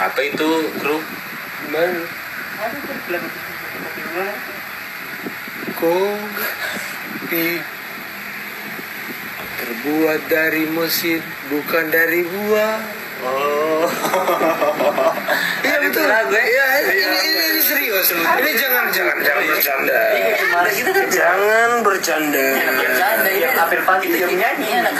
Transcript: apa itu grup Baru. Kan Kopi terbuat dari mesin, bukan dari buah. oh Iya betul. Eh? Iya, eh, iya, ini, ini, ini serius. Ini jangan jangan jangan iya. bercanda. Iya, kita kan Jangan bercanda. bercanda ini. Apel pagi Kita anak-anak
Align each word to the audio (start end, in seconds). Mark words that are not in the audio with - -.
apa 0.00 0.20
itu 0.24 0.48
grup 0.80 1.04
Baru. 1.70 2.02
Kan 2.58 2.72
Kopi 5.76 7.46
terbuat 9.60 10.20
dari 10.26 10.64
mesin, 10.72 11.22
bukan 11.46 11.84
dari 11.94 12.26
buah. 12.26 12.76
oh 13.22 13.84
Iya 15.68 15.78
betul. 15.84 16.04
Eh? 16.10 16.24
Iya, 16.26 16.40
eh, 16.40 16.44
iya, 16.50 16.64
ini, 17.06 17.18
ini, 17.22 17.42
ini 17.54 17.60
serius. 17.62 18.06
Ini 18.12 18.50
jangan 18.56 18.90
jangan 18.90 19.16
jangan 19.22 19.42
iya. 19.44 19.50
bercanda. 19.52 20.00
Iya, 20.10 20.70
kita 20.74 20.90
kan 20.90 21.06
Jangan 21.12 21.70
bercanda. 21.86 22.46
bercanda 22.66 23.28
ini. 23.30 23.46
Apel 23.56 23.80
pagi 23.84 24.06
Kita 24.10 24.26
anak-anak 24.26 24.94